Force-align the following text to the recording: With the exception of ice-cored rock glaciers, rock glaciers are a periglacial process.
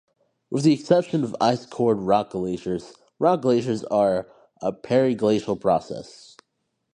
With 0.49 0.63
the 0.63 0.73
exception 0.73 1.23
of 1.23 1.35
ice-cored 1.39 1.99
rock 1.99 2.31
glaciers, 2.31 2.95
rock 3.19 3.43
glaciers 3.43 3.83
are 3.83 4.31
a 4.59 4.73
periglacial 4.73 5.61
process. 5.61 6.37